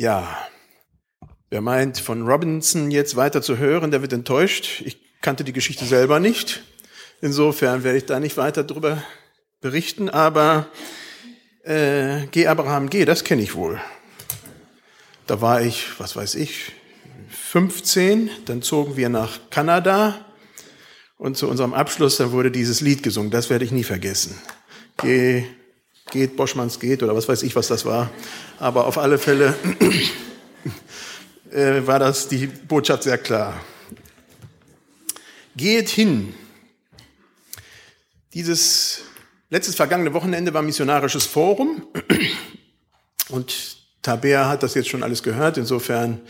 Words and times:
Ja, 0.00 0.38
wer 1.50 1.60
meint, 1.60 1.98
von 1.98 2.24
Robinson 2.24 2.92
jetzt 2.92 3.16
weiter 3.16 3.42
zu 3.42 3.58
hören, 3.58 3.90
der 3.90 4.00
wird 4.00 4.12
enttäuscht. 4.12 4.80
Ich 4.84 4.96
kannte 5.22 5.42
die 5.42 5.52
Geschichte 5.52 5.86
selber 5.86 6.20
nicht. 6.20 6.62
Insofern 7.20 7.82
werde 7.82 7.98
ich 7.98 8.06
da 8.06 8.20
nicht 8.20 8.36
weiter 8.36 8.62
drüber 8.62 9.02
berichten, 9.60 10.08
aber 10.08 10.68
äh, 11.64 12.28
Geh 12.30 12.46
Abraham, 12.46 12.90
geh, 12.90 13.04
das 13.06 13.24
kenne 13.24 13.42
ich 13.42 13.56
wohl. 13.56 13.80
Da 15.26 15.40
war 15.40 15.62
ich, 15.62 15.98
was 15.98 16.14
weiß 16.14 16.36
ich, 16.36 16.70
15, 17.30 18.30
dann 18.44 18.62
zogen 18.62 18.96
wir 18.96 19.08
nach 19.08 19.50
Kanada 19.50 20.24
und 21.16 21.36
zu 21.36 21.48
unserem 21.48 21.74
Abschluss, 21.74 22.18
da 22.18 22.30
wurde 22.30 22.52
dieses 22.52 22.80
Lied 22.80 23.02
gesungen, 23.02 23.32
das 23.32 23.50
werde 23.50 23.64
ich 23.64 23.72
nie 23.72 23.82
vergessen. 23.82 24.38
Geh, 24.98 25.44
geht, 26.10 26.36
Boschmanns 26.36 26.80
geht 26.80 27.02
oder 27.02 27.14
was 27.14 27.28
weiß 27.28 27.42
ich, 27.42 27.54
was 27.56 27.68
das 27.68 27.84
war. 27.84 28.10
Aber 28.58 28.86
auf 28.86 28.98
alle 28.98 29.18
Fälle 29.18 29.54
äh, 31.50 31.86
war 31.86 31.98
das 31.98 32.28
die 32.28 32.46
Botschaft 32.46 33.02
sehr 33.02 33.18
klar. 33.18 33.60
Geht 35.56 35.88
hin. 35.88 36.34
Dieses 38.34 39.00
letztes 39.50 39.74
vergangene 39.74 40.12
Wochenende 40.14 40.54
war 40.54 40.62
missionarisches 40.62 41.26
Forum 41.26 41.86
und 43.28 43.76
Tabea 44.02 44.48
hat 44.48 44.62
das 44.62 44.74
jetzt 44.74 44.88
schon 44.88 45.02
alles 45.02 45.22
gehört. 45.22 45.58
Insofern 45.58 46.20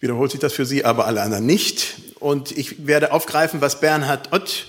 wiederholt 0.00 0.30
sich 0.30 0.40
das 0.40 0.52
für 0.52 0.66
Sie, 0.66 0.84
aber 0.84 1.06
alle 1.06 1.22
anderen 1.22 1.46
nicht. 1.46 1.96
Und 2.20 2.52
ich 2.52 2.86
werde 2.86 3.12
aufgreifen, 3.12 3.60
was 3.60 3.80
Bernhard 3.80 4.32
Ott 4.32 4.66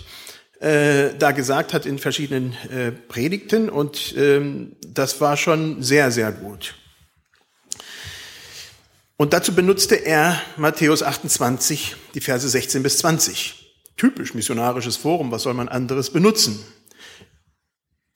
äh, 0.60 1.16
da 1.18 1.32
gesagt 1.32 1.74
hat 1.74 1.86
in 1.86 2.00
verschiedenen 2.00 2.54
äh, 2.70 2.92
Predigten. 2.92 3.70
Und 3.70 4.14
ähm, 4.18 4.76
das 4.86 5.22
war 5.22 5.38
schon 5.38 5.82
sehr, 5.82 6.12
sehr 6.12 6.32
gut. 6.32 6.76
Und 9.18 9.34
dazu 9.34 9.54
benutzte 9.54 9.96
er 9.96 10.42
Matthäus 10.56 11.04
28, 11.04 11.96
die 12.14 12.22
Verse 12.22 12.48
16 12.48 12.84
bis 12.84 13.00
20. 13.00 13.74
Typisch 13.98 14.34
missionarisches 14.34 14.96
Forum, 14.96 15.32
was 15.32 15.44
soll 15.44 15.54
man 15.54 15.68
anderes 15.68 16.10
benutzen? 16.10 16.64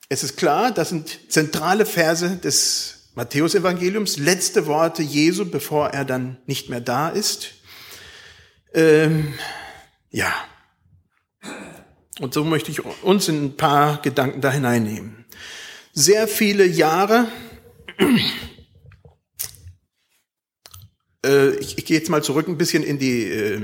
Es 0.08 0.24
ist 0.24 0.38
klar, 0.38 0.72
das 0.72 0.90
sind 0.90 1.32
zentrale 1.32 1.86
Verse 1.86 2.38
des 2.38 3.10
Matthäusevangeliums, 3.16 4.18
letzte 4.18 4.66
Worte 4.66 5.04
Jesu, 5.04 5.46
bevor 5.46 5.90
er 5.90 6.06
dann 6.06 6.38
nicht 6.46 6.70
mehr 6.70 6.82
da 6.82 7.10
ist. 7.10 7.52
Ähm, 8.74 9.34
ja. 10.10 10.34
Und 12.20 12.34
so 12.34 12.44
möchte 12.44 12.72
ich 12.72 12.86
uns 13.04 13.28
in 13.28 13.46
ein 13.46 13.58
paar 13.58 14.02
Gedanken 14.02 14.42
da 14.42 14.52
hineinnehmen. 14.52 15.26
Sehr 15.94 16.28
viele 16.28 16.66
Jahre, 16.66 17.28
äh, 21.26 21.56
ich, 21.56 21.78
ich 21.78 21.86
gehe 21.86 21.98
jetzt 21.98 22.10
mal 22.10 22.24
zurück 22.24 22.48
ein 22.48 22.58
bisschen 22.58 22.84
in 22.84 23.00
die 23.00 23.24
äh, 23.24 23.60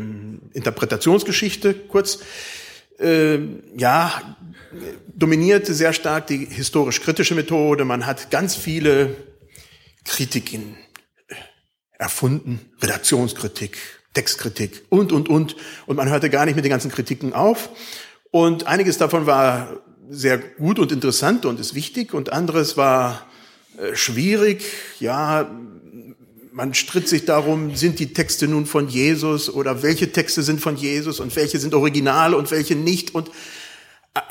Interpretationsgeschichte 0.53 1.73
kurz. 1.73 2.19
Äh, 2.99 3.39
ja, 3.77 4.35
dominierte 5.15 5.73
sehr 5.73 5.93
stark 5.93 6.27
die 6.27 6.45
historisch-kritische 6.45 7.35
Methode. 7.35 7.85
Man 7.85 8.05
hat 8.05 8.29
ganz 8.31 8.55
viele 8.55 9.15
Kritiken 10.05 10.75
erfunden, 11.97 12.59
Redaktionskritik, 12.81 13.77
Textkritik 14.13 14.83
und, 14.89 15.11
und, 15.11 15.29
und. 15.29 15.55
Und 15.85 15.95
man 15.95 16.09
hörte 16.09 16.29
gar 16.29 16.45
nicht 16.45 16.55
mit 16.55 16.65
den 16.65 16.71
ganzen 16.71 16.91
Kritiken 16.91 17.33
auf. 17.33 17.69
Und 18.31 18.67
einiges 18.67 18.97
davon 18.97 19.25
war 19.25 19.79
sehr 20.09 20.37
gut 20.37 20.79
und 20.79 20.91
interessant 20.91 21.45
und 21.45 21.59
ist 21.59 21.75
wichtig 21.75 22.13
und 22.13 22.31
anderes 22.31 22.77
war 22.77 23.25
äh, 23.77 23.95
schwierig. 23.95 24.63
Ja, 24.99 25.49
man 26.51 26.73
stritt 26.73 27.07
sich 27.07 27.25
darum, 27.25 27.75
sind 27.75 27.99
die 27.99 28.13
Texte 28.13 28.47
nun 28.47 28.65
von 28.65 28.89
Jesus 28.89 29.49
oder 29.49 29.81
welche 29.81 30.11
Texte 30.11 30.43
sind 30.43 30.59
von 30.59 30.75
Jesus 30.75 31.19
und 31.19 31.35
welche 31.35 31.59
sind 31.59 31.73
original 31.73 32.33
und 32.33 32.51
welche 32.51 32.75
nicht. 32.75 33.15
Und 33.15 33.29
äh, 34.13 34.21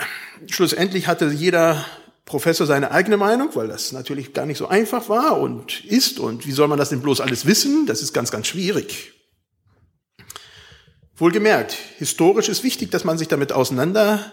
schlussendlich 0.46 1.06
hatte 1.06 1.30
jeder 1.30 1.84
Professor 2.24 2.66
seine 2.66 2.90
eigene 2.90 3.16
Meinung, 3.16 3.50
weil 3.54 3.68
das 3.68 3.92
natürlich 3.92 4.34
gar 4.34 4.46
nicht 4.46 4.58
so 4.58 4.68
einfach 4.68 5.08
war 5.08 5.40
und 5.40 5.84
ist. 5.86 6.20
Und 6.20 6.46
wie 6.46 6.52
soll 6.52 6.68
man 6.68 6.78
das 6.78 6.90
denn 6.90 7.00
bloß 7.00 7.20
alles 7.20 7.46
wissen? 7.46 7.86
Das 7.86 8.02
ist 8.02 8.12
ganz, 8.12 8.30
ganz 8.30 8.46
schwierig. 8.46 9.17
Wohlgemerkt, 11.18 11.76
historisch 11.98 12.48
ist 12.48 12.62
wichtig, 12.62 12.90
dass 12.90 13.04
man 13.04 13.18
sich 13.18 13.28
damit 13.28 13.52
auseinander 13.52 14.32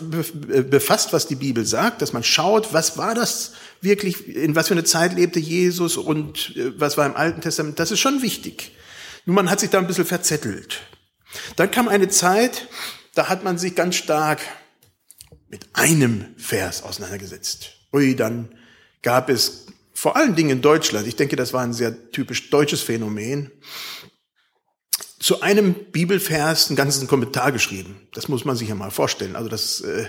befasst, 0.00 1.12
was 1.12 1.26
die 1.26 1.34
Bibel 1.34 1.66
sagt, 1.66 2.00
dass 2.00 2.12
man 2.12 2.22
schaut, 2.22 2.72
was 2.72 2.96
war 2.96 3.14
das 3.14 3.52
wirklich, 3.80 4.28
in 4.28 4.54
was 4.54 4.68
für 4.68 4.74
eine 4.74 4.84
Zeit 4.84 5.14
lebte 5.14 5.40
Jesus 5.40 5.96
und 5.96 6.56
äh, 6.56 6.78
was 6.78 6.96
war 6.96 7.06
im 7.06 7.16
Alten 7.16 7.40
Testament. 7.40 7.78
Das 7.78 7.90
ist 7.90 8.00
schon 8.00 8.22
wichtig. 8.22 8.72
Nur 9.26 9.34
man 9.34 9.50
hat 9.50 9.60
sich 9.60 9.70
da 9.70 9.78
ein 9.78 9.86
bisschen 9.86 10.04
verzettelt. 10.04 10.80
Dann 11.56 11.70
kam 11.70 11.88
eine 11.88 12.08
Zeit, 12.08 12.68
da 13.14 13.28
hat 13.28 13.42
man 13.42 13.58
sich 13.58 13.74
ganz 13.74 13.96
stark 13.96 14.40
mit 15.48 15.66
einem 15.72 16.26
Vers 16.36 16.82
auseinandergesetzt. 16.82 17.72
Ui, 17.92 18.14
dann 18.14 18.54
gab 19.02 19.28
es 19.28 19.66
vor 19.92 20.16
allen 20.16 20.34
Dingen 20.34 20.50
in 20.50 20.62
Deutschland, 20.62 21.06
ich 21.06 21.16
denke, 21.16 21.36
das 21.36 21.52
war 21.52 21.62
ein 21.62 21.72
sehr 21.72 22.10
typisch 22.10 22.50
deutsches 22.50 22.80
Phänomen, 22.80 23.50
zu 25.24 25.40
einem 25.40 25.72
Bibelvers 25.72 26.68
einen 26.68 26.76
ganzen 26.76 27.08
Kommentar 27.08 27.50
geschrieben. 27.50 28.06
Das 28.12 28.28
muss 28.28 28.44
man 28.44 28.56
sich 28.56 28.68
ja 28.68 28.74
mal 28.74 28.90
vorstellen. 28.90 29.36
Also 29.36 29.48
das, 29.48 29.80
äh, 29.80 30.08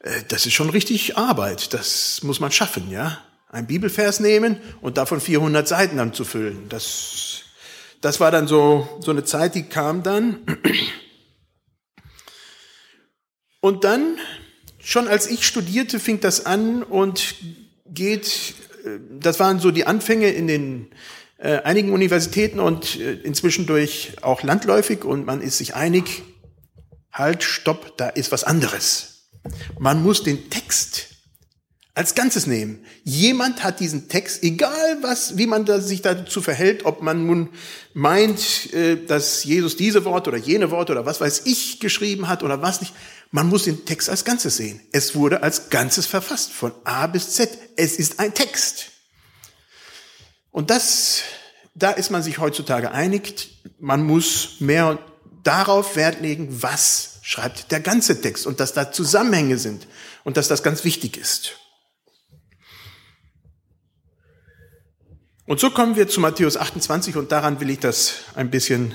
äh, 0.00 0.22
das 0.28 0.46
ist 0.46 0.54
schon 0.54 0.70
richtig 0.70 1.18
Arbeit. 1.18 1.74
Das 1.74 2.22
muss 2.22 2.40
man 2.40 2.50
schaffen, 2.50 2.90
ja. 2.90 3.22
Ein 3.50 3.66
Bibelvers 3.66 4.18
nehmen 4.18 4.58
und 4.80 4.96
davon 4.96 5.20
400 5.20 5.68
Seiten 5.68 5.98
dann 5.98 6.14
zu 6.14 6.24
füllen. 6.24 6.70
Das, 6.70 7.42
das 8.00 8.18
war 8.18 8.30
dann 8.30 8.48
so, 8.48 8.88
so 9.00 9.10
eine 9.10 9.24
Zeit, 9.24 9.54
die 9.54 9.64
kam 9.64 10.02
dann. 10.02 10.38
Und 13.60 13.84
dann 13.84 14.16
Schon 14.78 15.08
als 15.08 15.28
ich 15.28 15.44
studierte, 15.44 15.98
fing 15.98 16.20
das 16.20 16.46
an 16.46 16.84
und 16.84 17.34
geht, 17.86 18.54
äh, 18.84 19.00
das 19.18 19.40
waren 19.40 19.58
so 19.58 19.72
die 19.72 19.84
Anfänge 19.84 20.28
in 20.28 20.46
den 20.46 20.92
äh, 21.38 21.58
einigen 21.62 21.92
Universitäten 21.92 22.60
und 22.60 22.98
äh, 22.98 23.14
inzwischen 23.14 23.66
durch 23.66 24.16
auch 24.22 24.42
landläufig 24.42 25.04
und 25.04 25.26
man 25.26 25.42
ist 25.42 25.58
sich 25.58 25.74
einig, 25.74 26.22
halt, 27.12 27.42
stopp, 27.42 27.96
da 27.96 28.08
ist 28.08 28.32
was 28.32 28.44
anderes. 28.44 29.28
Man 29.78 30.02
muss 30.02 30.22
den 30.22 30.50
Text 30.50 31.08
als 31.96 32.14
Ganzes 32.14 32.46
nehmen. 32.46 32.84
Jemand 33.04 33.64
hat 33.64 33.80
diesen 33.80 34.08
Text, 34.08 34.42
egal 34.42 34.98
was, 35.00 35.38
wie 35.38 35.46
man 35.46 35.64
da, 35.64 35.80
sich 35.80 36.02
dazu 36.02 36.42
verhält, 36.42 36.84
ob 36.84 37.00
man 37.00 37.26
nun 37.26 37.48
meint, 37.94 38.72
äh, 38.74 38.96
dass 39.06 39.44
Jesus 39.44 39.76
diese 39.76 40.04
Worte 40.04 40.28
oder 40.30 40.38
jene 40.38 40.70
Worte 40.70 40.92
oder 40.92 41.06
was 41.06 41.20
weiß 41.20 41.42
ich 41.46 41.80
geschrieben 41.80 42.28
hat 42.28 42.42
oder 42.42 42.60
was 42.60 42.82
nicht. 42.82 42.92
Man 43.30 43.48
muss 43.48 43.64
den 43.64 43.86
Text 43.86 44.10
als 44.10 44.24
Ganzes 44.24 44.58
sehen. 44.58 44.80
Es 44.92 45.14
wurde 45.14 45.42
als 45.42 45.70
Ganzes 45.70 46.06
verfasst, 46.06 46.52
von 46.52 46.72
A 46.84 47.06
bis 47.06 47.30
Z. 47.30 47.50
Es 47.76 47.96
ist 47.98 48.20
ein 48.20 48.34
Text. 48.34 48.92
Und 50.56 50.70
das, 50.70 51.22
da 51.74 51.90
ist 51.90 52.08
man 52.08 52.22
sich 52.22 52.38
heutzutage 52.38 52.90
einig. 52.90 53.62
Man 53.78 54.02
muss 54.02 54.58
mehr 54.58 54.98
darauf 55.42 55.96
Wert 55.96 56.22
legen, 56.22 56.62
was 56.62 57.18
schreibt 57.20 57.70
der 57.72 57.80
ganze 57.80 58.22
Text 58.22 58.46
und 58.46 58.58
dass 58.58 58.72
da 58.72 58.90
Zusammenhänge 58.90 59.58
sind 59.58 59.86
und 60.24 60.38
dass 60.38 60.48
das 60.48 60.62
ganz 60.62 60.82
wichtig 60.82 61.18
ist. 61.18 61.58
Und 65.44 65.60
so 65.60 65.68
kommen 65.68 65.94
wir 65.94 66.08
zu 66.08 66.20
Matthäus 66.20 66.56
28 66.56 67.16
und 67.16 67.32
daran 67.32 67.60
will 67.60 67.68
ich 67.68 67.80
das 67.80 68.14
ein 68.34 68.50
bisschen 68.50 68.94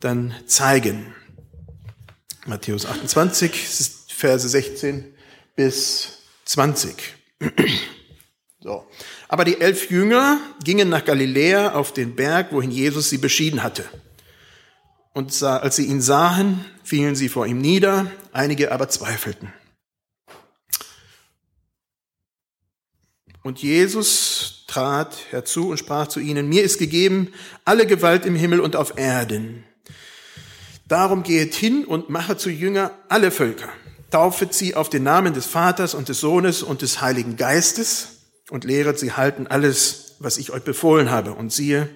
dann 0.00 0.34
zeigen. 0.46 1.14
Matthäus 2.46 2.86
28, 2.86 4.08
Verse 4.08 4.48
16 4.48 5.14
bis 5.54 6.22
20. 6.46 6.94
So. 8.64 8.86
Aber 9.28 9.44
die 9.44 9.60
elf 9.60 9.90
Jünger 9.90 10.40
gingen 10.64 10.88
nach 10.88 11.04
Galiläa 11.04 11.74
auf 11.74 11.92
den 11.92 12.16
Berg, 12.16 12.50
wohin 12.50 12.70
Jesus 12.70 13.10
sie 13.10 13.18
beschieden 13.18 13.62
hatte. 13.62 13.84
Und 15.12 15.34
sah, 15.34 15.58
als 15.58 15.76
sie 15.76 15.84
ihn 15.84 16.00
sahen, 16.00 16.64
fielen 16.82 17.14
sie 17.14 17.28
vor 17.28 17.46
ihm 17.46 17.58
nieder, 17.58 18.10
einige 18.32 18.72
aber 18.72 18.88
zweifelten. 18.88 19.52
Und 23.42 23.60
Jesus 23.60 24.64
trat 24.66 25.14
herzu 25.28 25.68
und 25.68 25.76
sprach 25.76 26.06
zu 26.06 26.18
ihnen, 26.18 26.48
mir 26.48 26.62
ist 26.62 26.78
gegeben 26.78 27.34
alle 27.66 27.86
Gewalt 27.86 28.24
im 28.24 28.34
Himmel 28.34 28.60
und 28.60 28.76
auf 28.76 28.96
Erden. 28.96 29.64
Darum 30.88 31.22
gehet 31.22 31.54
hin 31.54 31.84
und 31.84 32.08
mache 32.08 32.38
zu 32.38 32.48
Jünger 32.48 32.92
alle 33.10 33.30
Völker. 33.30 33.68
Taufet 34.10 34.54
sie 34.54 34.74
auf 34.74 34.88
den 34.88 35.02
Namen 35.02 35.34
des 35.34 35.44
Vaters 35.44 35.92
und 35.92 36.08
des 36.08 36.20
Sohnes 36.20 36.62
und 36.62 36.80
des 36.80 37.02
Heiligen 37.02 37.36
Geistes 37.36 38.13
und 38.54 38.62
lehret 38.62 39.00
sie 39.00 39.10
halten 39.10 39.48
alles, 39.48 40.14
was 40.20 40.38
ich 40.38 40.52
euch 40.52 40.62
befohlen 40.62 41.10
habe. 41.10 41.32
Und 41.32 41.52
siehe, 41.52 41.88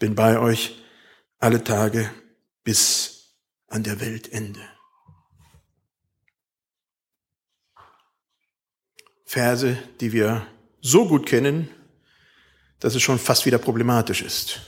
bin 0.00 0.16
bei 0.16 0.40
euch 0.40 0.82
alle 1.38 1.62
Tage 1.62 2.10
bis 2.64 3.36
an 3.68 3.84
der 3.84 4.00
Weltende. 4.00 4.60
Verse, 9.24 9.78
die 10.00 10.12
wir 10.12 10.44
so 10.80 11.06
gut 11.06 11.24
kennen, 11.24 11.70
dass 12.80 12.96
es 12.96 13.02
schon 13.02 13.20
fast 13.20 13.46
wieder 13.46 13.58
problematisch 13.58 14.22
ist. 14.22 14.58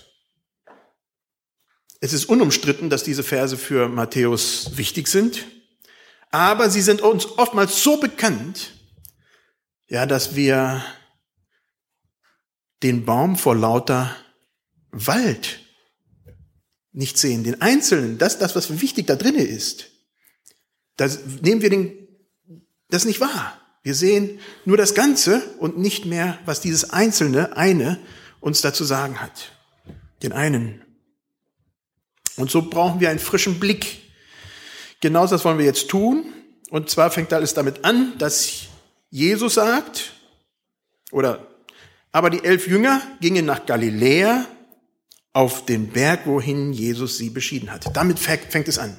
Es 2.01 2.13
ist 2.13 2.27
unumstritten, 2.27 2.91
dass 2.91 3.03
diese 3.03 3.25
Verse 3.25 3.57
für 3.57 3.89
Matthäus 3.89 4.77
wichtig 4.77 5.09
sind, 5.09 5.45
aber 6.31 6.71
sie 6.71 6.81
sind 6.81 7.01
uns 7.01 7.27
oftmals 7.27 7.83
so 7.83 7.97
bekannt, 7.97 8.71
ja, 9.89 10.07
dass 10.07 10.37
wir 10.37 10.85
den 12.83 13.05
Baum 13.05 13.37
vor 13.37 13.55
lauter 13.55 14.15
Wald 14.91 15.61
nicht 16.95 17.19
sehen, 17.19 17.43
den 17.43 17.61
Einzelnen, 17.61 18.19
das, 18.19 18.39
das, 18.39 18.55
was 18.55 18.81
wichtig 18.81 19.07
da 19.07 19.17
drinne 19.17 19.43
ist. 19.43 19.91
Da 20.97 21.09
nehmen 21.43 21.61
wir 21.61 21.71
den, 21.71 21.93
das 22.89 23.05
nicht 23.05 23.21
wahr. 23.21 23.61
Wir 23.83 23.95
sehen 23.95 24.39
nur 24.65 24.77
das 24.77 24.95
Ganze 24.95 25.43
und 25.59 25.77
nicht 25.77 26.07
mehr, 26.07 26.39
was 26.47 26.61
dieses 26.61 26.91
Einzelne, 26.91 27.57
eine, 27.57 27.99
uns 28.41 28.61
dazu 28.61 28.85
sagen 28.85 29.21
hat. 29.21 29.53
Den 30.23 30.33
einen. 30.33 30.83
Und 32.37 32.51
so 32.51 32.63
brauchen 32.63 33.01
wir 33.01 33.11
einen 33.11 33.19
frischen 33.19 33.59
Blick. 33.59 34.03
Genau 35.01 35.27
das 35.27 35.45
wollen 35.45 35.59
wir 35.59 35.67
jetzt 35.67 35.89
tun. 35.89 36.33
Und 36.71 36.91
zwar 36.91 37.11
fängt 37.11 37.33
alles 37.33 37.55
damit 37.55 37.85
an, 37.85 38.17
dass 38.19 38.69
Jesus 39.11 39.55
sagt, 39.55 40.13
oder, 41.11 41.54
aber 42.15 42.31
die 42.31 42.45
elf 42.45 42.69
Jünger 42.69 43.03
gingen 43.21 43.45
nach 43.45 43.67
Galiläa 43.67 44.47
auf 45.33 45.67
den 45.67 45.89
Berg, 45.89 46.27
wohin 46.27 46.73
Jesus 46.73 47.19
sie 47.19 47.29
beschieden 47.29 47.73
hat. 47.73 47.97
Damit 47.97 48.21
fängt 48.21 48.69
es 48.69 48.79
an. 48.79 48.97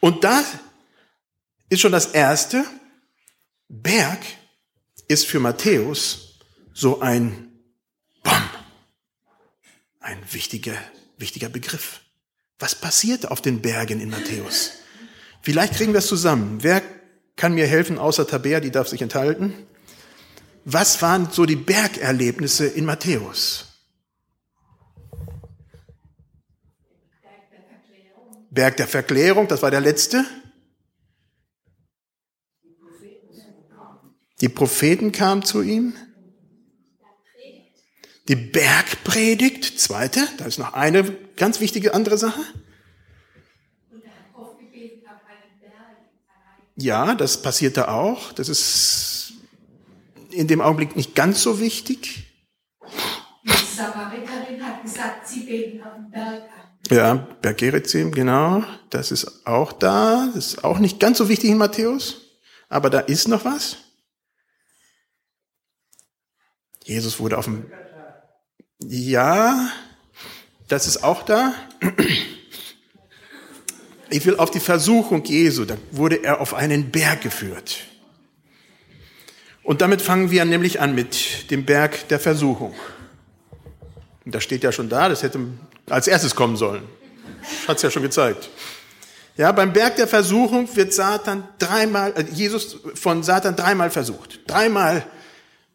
Und 0.00 0.22
da 0.22 0.44
ist 1.70 1.80
schon 1.80 1.92
das 1.92 2.08
Erste, 2.08 2.62
Berg 3.70 4.18
ist 5.08 5.26
für 5.26 5.40
Matthäus 5.40 6.40
so 6.74 7.00
ein 7.00 7.52
Bom, 8.22 8.42
ein 10.00 10.18
wichtiger, 10.30 10.76
wichtiger 11.16 11.48
Begriff. 11.48 12.00
Was 12.58 12.74
passiert 12.74 13.30
auf 13.30 13.40
den 13.40 13.62
Bergen 13.62 13.98
in 13.98 14.10
Matthäus? 14.10 14.72
Vielleicht 15.40 15.72
kriegen 15.72 15.94
wir 15.94 16.00
es 16.00 16.06
zusammen. 16.06 16.58
Wer 16.62 16.82
kann 17.34 17.54
mir 17.54 17.66
helfen, 17.66 17.96
außer 17.98 18.26
Tabea, 18.26 18.60
die 18.60 18.70
darf 18.70 18.88
sich 18.88 19.00
enthalten? 19.00 19.54
Was 20.64 21.02
waren 21.02 21.30
so 21.30 21.44
die 21.44 21.56
Bergerlebnisse 21.56 22.66
in 22.66 22.84
Matthäus? 22.84 23.68
Berg 28.50 28.76
der 28.76 28.86
Verklärung, 28.86 29.48
das 29.48 29.62
war 29.62 29.70
der 29.70 29.80
letzte. 29.80 30.24
Die 34.40 34.48
Propheten 34.48 35.10
kamen 35.10 35.42
zu 35.42 35.62
ihm. 35.62 35.94
Die 38.28 38.36
Bergpredigt, 38.36 39.80
zweite, 39.80 40.20
da 40.38 40.44
ist 40.44 40.58
noch 40.58 40.74
eine 40.74 41.04
ganz 41.36 41.60
wichtige 41.60 41.94
andere 41.94 42.18
Sache. 42.18 42.40
Ja, 46.76 47.14
das 47.14 47.42
passierte 47.42 47.88
auch. 47.88 48.32
Das 48.32 48.48
ist 48.48 49.11
in 50.32 50.46
dem 50.46 50.60
Augenblick 50.60 50.96
nicht 50.96 51.14
ganz 51.14 51.42
so 51.42 51.60
wichtig. 51.60 52.24
Die 53.44 53.50
Samariterin 53.50 54.64
hat 54.64 54.82
gesagt, 54.82 55.26
sie 55.26 55.40
beten 55.40 55.82
auf 55.82 56.10
Berg 56.10 56.42
an. 56.44 56.96
Ja, 56.96 57.14
Berg 57.14 57.58
Gerizim, 57.58 58.12
genau. 58.12 58.64
Das 58.90 59.10
ist 59.10 59.46
auch 59.46 59.72
da. 59.72 60.30
Das 60.34 60.46
ist 60.46 60.64
auch 60.64 60.78
nicht 60.78 61.00
ganz 61.00 61.18
so 61.18 61.28
wichtig 61.28 61.50
in 61.50 61.58
Matthäus. 61.58 62.22
Aber 62.68 62.90
da 62.90 63.00
ist 63.00 63.28
noch 63.28 63.44
was. 63.44 63.76
Jesus 66.84 67.20
wurde 67.20 67.38
auf 67.38 67.44
dem, 67.44 67.70
ja, 68.80 69.70
das 70.68 70.86
ist 70.86 71.04
auch 71.04 71.22
da. 71.22 71.54
Ich 74.10 74.26
will 74.26 74.36
auf 74.36 74.50
die 74.50 74.60
Versuchung 74.60 75.24
Jesu, 75.24 75.64
da 75.64 75.76
wurde 75.90 76.22
er 76.22 76.40
auf 76.40 76.54
einen 76.54 76.90
Berg 76.90 77.22
geführt. 77.22 77.86
Und 79.72 79.80
damit 79.80 80.02
fangen 80.02 80.30
wir 80.30 80.44
nämlich 80.44 80.82
an 80.82 80.94
mit 80.94 81.50
dem 81.50 81.64
Berg 81.64 82.06
der 82.08 82.20
Versuchung. 82.20 82.74
Und 84.22 84.34
das 84.34 84.44
steht 84.44 84.62
ja 84.64 84.70
schon 84.70 84.90
da, 84.90 85.08
das 85.08 85.22
hätte 85.22 85.40
als 85.88 86.08
erstes 86.08 86.34
kommen 86.34 86.58
sollen. 86.58 86.82
Hat 87.66 87.78
es 87.78 87.82
ja 87.82 87.90
schon 87.90 88.02
gezeigt. 88.02 88.50
Ja, 89.38 89.50
beim 89.50 89.72
Berg 89.72 89.96
der 89.96 90.06
Versuchung 90.06 90.68
wird 90.76 90.92
Satan 90.92 91.48
dreimal, 91.58 92.12
äh, 92.18 92.24
Jesus 92.34 92.80
von 92.96 93.22
Satan 93.22 93.56
dreimal 93.56 93.90
versucht. 93.90 94.40
Dreimal 94.46 95.06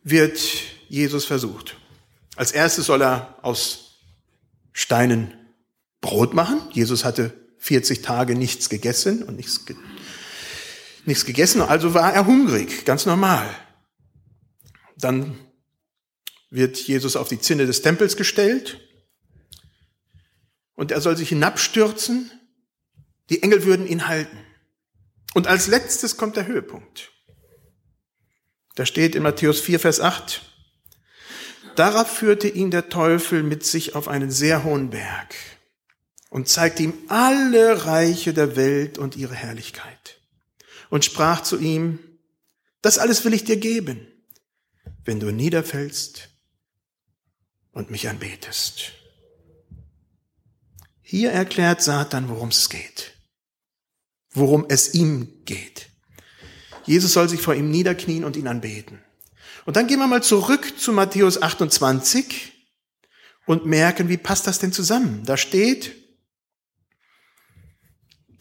wird 0.03 0.39
Jesus 0.89 1.25
versucht. 1.25 1.75
Als 2.35 2.51
erstes 2.51 2.85
soll 2.85 3.01
er 3.01 3.39
aus 3.41 3.95
Steinen 4.73 5.33
Brot 6.01 6.35
machen. 6.35 6.61
Jesus 6.71 7.03
hatte 7.03 7.33
40 7.57 8.03
Tage 8.03 8.35
nichts 8.35 8.69
gegessen 8.69 9.23
und 9.23 9.37
nichts, 9.37 9.65
ge 9.65 9.75
nichts 11.05 11.25
gegessen, 11.25 11.63
also 11.63 11.95
war 11.95 12.13
er 12.13 12.27
hungrig, 12.27 12.85
ganz 12.85 13.07
normal. 13.07 13.49
Dann 14.97 15.37
wird 16.49 16.77
Jesus 16.77 17.15
auf 17.15 17.29
die 17.29 17.39
Zinne 17.39 17.65
des 17.65 17.81
Tempels 17.81 18.17
gestellt 18.17 18.79
und 20.75 20.91
er 20.91 21.01
soll 21.01 21.15
sich 21.15 21.29
hinabstürzen. 21.29 22.31
Die 23.29 23.43
Engel 23.43 23.65
würden 23.65 23.87
ihn 23.87 24.07
halten. 24.07 24.37
Und 25.33 25.47
als 25.47 25.67
letztes 25.67 26.17
kommt 26.17 26.35
der 26.35 26.47
Höhepunkt. 26.47 27.11
Da 28.75 28.85
steht 28.85 29.15
in 29.15 29.23
Matthäus 29.23 29.59
4, 29.59 29.79
Vers 29.79 29.99
8, 29.99 30.41
Darauf 31.75 32.09
führte 32.09 32.47
ihn 32.47 32.71
der 32.71 32.89
Teufel 32.89 33.43
mit 33.43 33.63
sich 33.63 33.93
auf 33.93 34.07
einen 34.07 34.31
sehr 34.31 34.63
hohen 34.63 34.89
Berg 34.89 35.35
und 36.29 36.49
zeigte 36.49 36.81
ihm 36.81 36.93
alle 37.07 37.85
Reiche 37.85 38.33
der 38.33 38.55
Welt 38.55 38.97
und 38.97 39.15
ihre 39.15 39.35
Herrlichkeit 39.35 40.19
und 40.89 41.05
sprach 41.05 41.43
zu 41.43 41.59
ihm, 41.59 41.99
das 42.81 42.97
alles 42.97 43.25
will 43.25 43.33
ich 43.33 43.43
dir 43.43 43.57
geben, 43.57 44.07
wenn 45.07 45.19
du 45.21 45.31
niederfällst 45.31 46.29
und 47.71 47.89
mich 47.89 48.09
anbetest. 48.09 48.91
Hier 51.01 51.31
erklärt 51.31 51.81
Satan, 51.81 52.27
worum 52.27 52.49
es 52.49 52.69
geht, 52.69 53.13
worum 54.31 54.65
es 54.67 54.93
ihm 54.93 55.45
geht. 55.45 55.87
Jesus 56.85 57.13
soll 57.13 57.29
sich 57.29 57.41
vor 57.41 57.55
ihm 57.55 57.71
niederknien 57.71 58.25
und 58.25 58.35
ihn 58.35 58.47
anbeten. 58.47 59.01
Und 59.65 59.77
dann 59.77 59.87
gehen 59.87 59.99
wir 59.99 60.07
mal 60.07 60.23
zurück 60.23 60.77
zu 60.77 60.91
Matthäus 60.91 61.41
28 61.41 62.53
und 63.45 63.65
merken, 63.65 64.09
wie 64.09 64.17
passt 64.17 64.47
das 64.47 64.59
denn 64.59 64.73
zusammen? 64.73 65.23
Da 65.25 65.37
steht, 65.37 65.95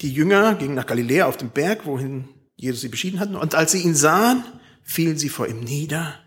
die 0.01 0.13
Jünger 0.13 0.57
gingen 0.57 0.75
nach 0.75 0.87
Galiläa 0.87 1.27
auf 1.27 1.37
den 1.37 1.51
Berg, 1.51 1.87
wohin 1.87 2.29
Jesus 2.57 2.81
sie 2.81 2.89
beschieden 2.89 3.21
hatten, 3.21 3.37
und 3.37 3.55
als 3.55 3.73
sie 3.73 3.83
ihn 3.83 3.95
sahen, 3.95 4.45
fielen 4.83 5.19
sie 5.19 5.29
vor 5.29 5.47
ihm 5.47 5.61
nieder. 5.61 6.26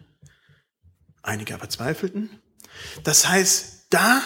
Einige 1.21 1.53
aber 1.53 1.69
zweifelten. 1.69 2.29
Das 3.03 3.27
heißt, 3.27 3.87
da 3.89 4.21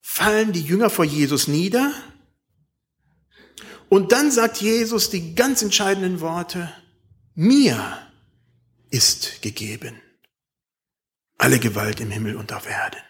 fallen 0.00 0.52
die 0.52 0.62
Jünger 0.62 0.90
vor 0.90 1.04
Jesus 1.04 1.48
nieder 1.48 1.92
und 3.88 4.12
dann 4.12 4.30
sagt 4.30 4.58
Jesus 4.58 5.10
die 5.10 5.34
ganz 5.34 5.62
entscheidenden 5.62 6.20
Worte, 6.20 6.72
mir 7.34 7.98
ist 8.90 9.42
gegeben 9.42 10.00
alle 11.40 11.58
Gewalt 11.58 12.00
im 12.00 12.10
Himmel 12.10 12.36
und 12.36 12.52
auf 12.52 12.68
Erden. 12.68 13.00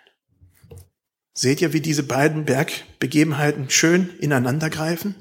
Seht 1.35 1.61
ihr, 1.61 1.73
wie 1.73 1.81
diese 1.81 2.05
beiden 2.05 2.45
Bergbegebenheiten 2.45 3.71
schön 3.71 4.11
ineinandergreifen? 4.19 5.15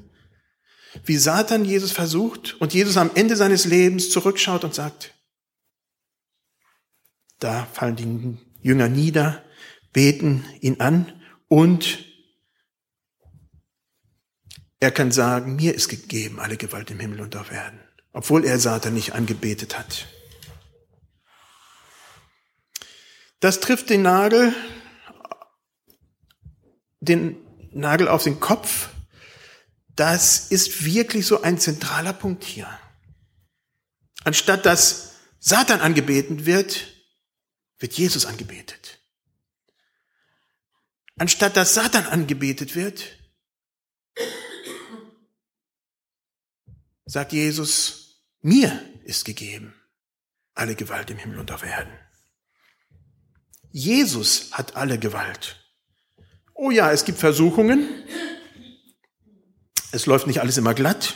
Wie 1.04 1.16
Satan 1.16 1.64
Jesus 1.64 1.92
versucht 1.92 2.60
und 2.60 2.72
Jesus 2.72 2.96
am 2.96 3.10
Ende 3.14 3.36
seines 3.36 3.64
Lebens 3.64 4.10
zurückschaut 4.10 4.64
und 4.64 4.74
sagt, 4.74 5.14
da 7.40 7.66
fallen 7.72 7.96
die 7.96 8.38
Jünger 8.62 8.88
nieder, 8.88 9.44
beten 9.92 10.44
ihn 10.60 10.80
an 10.80 11.20
und 11.48 12.04
er 14.78 14.90
kann 14.90 15.10
sagen, 15.12 15.56
mir 15.56 15.74
ist 15.74 15.88
gegeben 15.88 16.40
alle 16.40 16.56
Gewalt 16.56 16.90
im 16.90 17.00
Himmel 17.00 17.20
und 17.20 17.36
auf 17.36 17.50
Erden, 17.50 17.80
obwohl 18.12 18.44
er 18.44 18.58
Satan 18.58 18.94
nicht 18.94 19.14
angebetet 19.14 19.78
hat. 19.78 20.06
Das 23.40 23.60
trifft 23.60 23.90
den 23.90 24.02
Nagel, 24.02 24.54
den 27.00 27.36
Nagel 27.72 28.08
auf 28.08 28.24
den 28.24 28.38
Kopf. 28.38 28.90
Das 29.96 30.50
ist 30.50 30.84
wirklich 30.84 31.26
so 31.26 31.42
ein 31.42 31.58
zentraler 31.58 32.12
Punkt 32.12 32.44
hier. 32.44 32.68
Anstatt 34.24 34.66
dass 34.66 35.14
Satan 35.38 35.80
angebeten 35.80 36.44
wird, 36.44 36.99
wird 37.80 37.94
Jesus 37.94 38.26
angebetet. 38.26 39.00
Anstatt 41.18 41.56
dass 41.56 41.74
Satan 41.74 42.06
angebetet 42.06 42.76
wird, 42.76 43.04
sagt 47.04 47.32
Jesus, 47.32 48.22
mir 48.40 48.80
ist 49.04 49.24
gegeben 49.24 49.74
alle 50.54 50.74
Gewalt 50.74 51.10
im 51.10 51.16
Himmel 51.16 51.38
und 51.38 51.50
auf 51.52 51.64
Erden. 51.64 51.92
Jesus 53.72 54.52
hat 54.52 54.76
alle 54.76 54.98
Gewalt. 54.98 55.56
Oh 56.54 56.70
ja, 56.70 56.92
es 56.92 57.04
gibt 57.04 57.18
Versuchungen. 57.18 57.88
Es 59.92 60.06
läuft 60.06 60.26
nicht 60.26 60.40
alles 60.40 60.58
immer 60.58 60.74
glatt. 60.74 61.14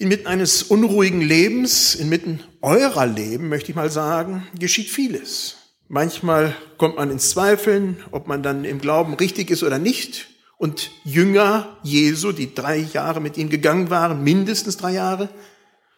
Inmitten 0.00 0.28
eines 0.28 0.62
unruhigen 0.62 1.20
Lebens, 1.20 1.94
inmitten 1.94 2.42
eurer 2.62 3.04
Leben, 3.04 3.50
möchte 3.50 3.70
ich 3.70 3.76
mal 3.76 3.90
sagen, 3.90 4.48
geschieht 4.58 4.88
vieles. 4.88 5.56
Manchmal 5.88 6.56
kommt 6.78 6.96
man 6.96 7.10
ins 7.10 7.28
Zweifeln, 7.28 8.02
ob 8.10 8.26
man 8.26 8.42
dann 8.42 8.64
im 8.64 8.80
Glauben 8.80 9.12
richtig 9.12 9.50
ist 9.50 9.62
oder 9.62 9.78
nicht. 9.78 10.28
Und 10.56 10.90
Jünger 11.04 11.76
Jesu, 11.82 12.32
die 12.32 12.54
drei 12.54 12.78
Jahre 12.78 13.20
mit 13.20 13.36
ihm 13.36 13.50
gegangen 13.50 13.90
waren, 13.90 14.24
mindestens 14.24 14.78
drei 14.78 14.92
Jahre, 14.92 15.28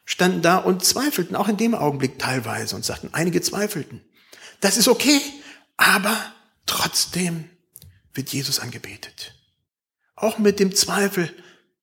standen 0.05 0.43
da 0.43 0.57
und 0.57 0.85
zweifelten, 0.85 1.37
auch 1.37 1.47
in 1.47 1.57
dem 1.57 1.77
Augenblick 1.77 2.19
teilweise 2.19 2.75
und 2.75 2.85
sagten, 2.85 3.11
einige 3.13 3.41
zweifelten. 3.41 4.01
Das 4.59 4.79
ist 4.79 4.89
okay, 4.89 5.21
aber 5.77 6.17
trotzdem 6.67 7.45
wird 8.15 8.31
Jesus 8.31 8.59
angebetet. 8.59 9.37
Auch 10.17 10.39
mit 10.39 10.59
dem 10.59 10.75
Zweifel 10.75 11.33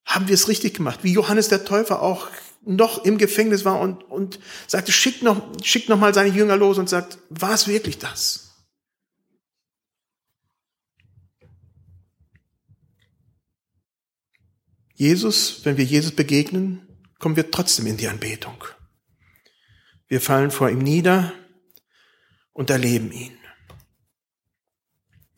haben 0.09 0.27
wir 0.27 0.33
es 0.33 0.47
richtig 0.47 0.73
gemacht, 0.73 1.03
wie 1.03 1.13
Johannes 1.13 1.49
der 1.49 1.65
Täufer 1.65 2.01
auch 2.01 2.29
noch 2.65 3.05
im 3.05 3.19
Gefängnis 3.19 3.63
war 3.63 3.79
und, 3.79 4.03
und 4.09 4.39
sagte, 4.65 4.91
schickt 4.91 5.21
noch, 5.21 5.41
schickt 5.63 5.87
noch 5.87 5.99
mal 5.99 6.15
seine 6.15 6.35
Jünger 6.35 6.57
los 6.57 6.79
und 6.79 6.89
sagt, 6.89 7.19
war 7.29 7.53
es 7.53 7.67
wirklich 7.67 7.99
das? 7.99 8.47
Jesus, 14.95 15.61
wenn 15.63 15.77
wir 15.77 15.85
Jesus 15.85 16.11
begegnen, 16.11 16.81
kommen 17.19 17.35
wir 17.35 17.51
trotzdem 17.51 17.85
in 17.85 17.95
die 17.95 18.07
Anbetung. 18.07 18.63
Wir 20.07 20.21
fallen 20.21 20.49
vor 20.49 20.71
ihm 20.71 20.79
nieder 20.79 21.33
und 22.51 22.71
erleben 22.71 23.11
ihn. 23.11 23.37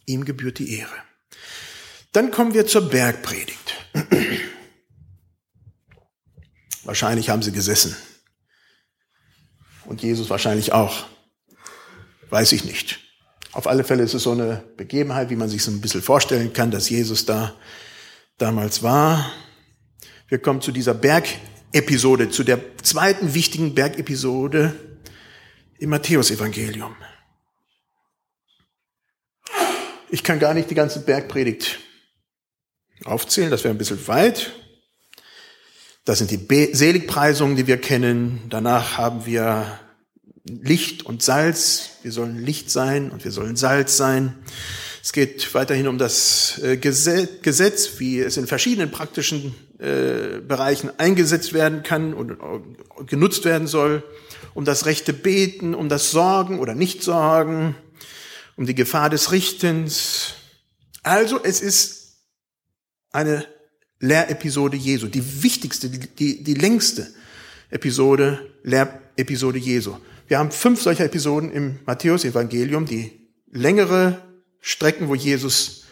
Ihm 0.05 0.23
gebührt 0.23 0.59
die 0.59 0.79
Ehre. 0.79 0.95
Dann 2.13 2.31
kommen 2.31 2.53
wir 2.53 2.65
zur 2.65 2.89
Bergpredigt. 2.89 3.75
Wahrscheinlich 6.91 7.29
haben 7.29 7.41
sie 7.41 7.53
gesessen. 7.53 7.95
Und 9.85 10.01
Jesus 10.01 10.29
wahrscheinlich 10.29 10.73
auch. 10.73 11.05
Weiß 12.29 12.51
ich 12.51 12.65
nicht. 12.65 12.99
Auf 13.53 13.65
alle 13.65 13.85
Fälle 13.85 14.03
ist 14.03 14.13
es 14.13 14.23
so 14.23 14.33
eine 14.33 14.61
Begebenheit, 14.75 15.29
wie 15.29 15.37
man 15.37 15.47
sich 15.47 15.63
so 15.63 15.71
ein 15.71 15.79
bisschen 15.79 16.01
vorstellen 16.01 16.51
kann, 16.51 16.69
dass 16.69 16.89
Jesus 16.89 17.25
da 17.25 17.55
damals 18.37 18.83
war. 18.83 19.31
Wir 20.27 20.39
kommen 20.39 20.59
zu 20.59 20.73
dieser 20.73 20.93
Bergepisode, 20.93 22.29
zu 22.29 22.43
der 22.43 22.59
zweiten 22.83 23.33
wichtigen 23.33 23.73
Bergepisode 23.73 24.75
im 25.77 25.91
Matthäusevangelium. 25.91 26.93
Ich 30.09 30.23
kann 30.23 30.39
gar 30.39 30.53
nicht 30.53 30.69
die 30.69 30.75
ganze 30.75 30.99
Bergpredigt 31.05 31.79
aufzählen, 33.05 33.49
das 33.49 33.63
wäre 33.63 33.73
ein 33.73 33.77
bisschen 33.77 34.05
weit. 34.09 34.51
Das 36.03 36.17
sind 36.17 36.31
die 36.31 36.69
Seligpreisungen, 36.73 37.55
die 37.55 37.67
wir 37.67 37.77
kennen. 37.77 38.41
Danach 38.49 38.97
haben 38.97 39.27
wir 39.27 39.79
Licht 40.45 41.05
und 41.05 41.21
Salz. 41.21 41.91
Wir 42.01 42.11
sollen 42.11 42.43
Licht 42.43 42.71
sein 42.71 43.11
und 43.11 43.23
wir 43.23 43.31
sollen 43.31 43.55
Salz 43.55 43.97
sein. 43.97 44.33
Es 45.03 45.13
geht 45.13 45.53
weiterhin 45.53 45.87
um 45.87 45.99
das 45.99 46.59
äh, 46.63 46.77
Gesetz, 46.77 47.99
wie 47.99 48.19
es 48.19 48.37
in 48.37 48.47
verschiedenen 48.47 48.89
praktischen 48.89 49.53
äh, 49.77 50.39
Bereichen 50.39 50.91
eingesetzt 50.99 51.53
werden 51.53 51.83
kann 51.83 52.15
und 52.15 52.37
genutzt 53.05 53.45
werden 53.45 53.67
soll, 53.67 54.03
um 54.55 54.65
das 54.65 54.87
rechte 54.87 55.13
Beten, 55.13 55.75
um 55.75 55.87
das 55.87 56.09
Sorgen 56.09 56.59
oder 56.59 56.73
Nicht-Sorgen, 56.73 57.75
um 58.57 58.65
die 58.65 58.75
Gefahr 58.75 59.11
des 59.11 59.31
Richtens. 59.31 60.33
Also 61.03 61.39
es 61.43 61.61
ist 61.61 62.17
eine 63.11 63.45
Lehrepisode 64.01 64.75
Jesu, 64.75 65.07
die 65.07 65.43
wichtigste, 65.43 65.89
die, 65.89 66.43
die 66.43 66.53
längste 66.53 67.13
Episode, 67.69 68.51
Lehrepisode 68.63 69.57
Jesu. 69.57 69.95
Wir 70.27 70.39
haben 70.39 70.51
fünf 70.51 70.81
solcher 70.81 71.05
Episoden 71.05 71.51
im 71.51 71.79
Matthäus-Evangelium, 71.85 72.85
die 72.85 73.11
längere 73.51 74.21
Strecken, 74.59 75.07
wo 75.07 75.15
Jesus 75.15 75.85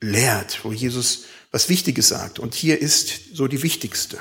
lehrt, 0.00 0.64
wo 0.64 0.72
Jesus 0.72 1.24
was 1.50 1.68
Wichtiges 1.68 2.08
sagt. 2.08 2.38
Und 2.38 2.54
hier 2.54 2.80
ist 2.80 3.34
so 3.34 3.48
die 3.48 3.62
wichtigste. 3.62 4.18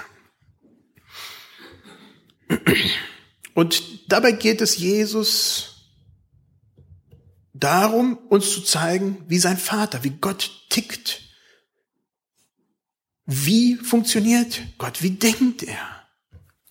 Und 3.53 4.11
dabei 4.11 4.31
geht 4.31 4.61
es 4.61 4.77
Jesus 4.77 5.91
darum, 7.53 8.17
uns 8.29 8.51
zu 8.51 8.61
zeigen, 8.61 9.23
wie 9.27 9.39
sein 9.39 9.57
Vater, 9.57 10.03
wie 10.03 10.11
Gott 10.21 10.67
tickt. 10.69 11.24
Wie 13.25 13.75
funktioniert 13.75 14.61
Gott? 14.77 15.01
Wie 15.01 15.11
denkt 15.11 15.63
er? 15.63 16.07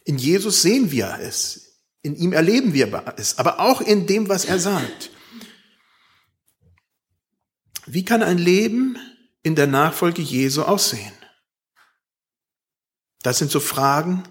In 0.05 0.19
Jesus 0.19 0.63
sehen 0.63 0.91
wir 0.91 1.19
es. 1.21 1.81
In 2.03 2.15
ihm 2.17 2.33
erleben 2.33 2.75
wir 2.75 3.15
es. 3.17 3.39
Aber 3.39 3.61
auch 3.61 3.81
in 3.81 4.07
dem, 4.07 4.29
was 4.29 4.45
er 4.45 4.59
sagt. 4.59 5.11
Wie 7.87 8.05
kann 8.05 8.23
ein 8.23 8.39
Leben 8.39 8.99
in 9.43 9.55
der 9.55 9.67
Nachfolge 9.67 10.23
Jesu 10.23 10.63
aussehen? 10.63 11.13
Das 13.23 13.39
sind 13.39 13.51
so 13.51 13.61
Fragen, 13.61 14.23